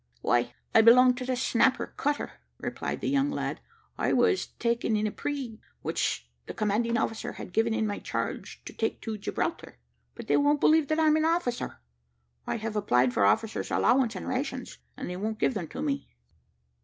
"Why, 0.21 0.55
I 0.73 0.81
belong 0.81 1.13
to 1.13 1.25
the 1.25 1.35
Snapper 1.35 1.93
cutter," 1.95 2.41
replied 2.57 3.01
the 3.01 3.07
young 3.09 3.29
lad; 3.29 3.61
"I 3.99 4.13
was 4.13 4.47
taken 4.57 4.97
in 4.97 5.05
a 5.05 5.11
prixe, 5.11 5.59
which 5.83 6.27
the 6.47 6.55
commanding 6.55 6.97
officer 6.97 7.33
had 7.33 7.53
given 7.53 7.71
in 7.75 7.85
my 7.85 7.99
charge 7.99 8.63
to 8.65 8.73
take 8.73 8.99
to 9.01 9.19
Gibraltar: 9.19 9.77
but 10.15 10.25
they 10.25 10.37
won't 10.37 10.59
believe 10.59 10.87
that 10.87 10.99
I'm 10.99 11.17
an 11.17 11.25
officer. 11.25 11.81
I 12.47 12.55
have 12.57 12.75
applied 12.75 13.13
for 13.13 13.25
officer's 13.25 13.69
allowance 13.69 14.15
and 14.15 14.27
rations, 14.27 14.79
and 14.97 15.07
they 15.07 15.17
won't 15.17 15.37
give 15.37 15.53
them 15.53 15.67
to 15.67 15.83
me." 15.83 16.09